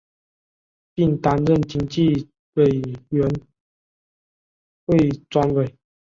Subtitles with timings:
[0.95, 2.65] 并担任经济委
[3.11, 3.29] 员
[4.87, 4.97] 会
[5.29, 5.75] 专委。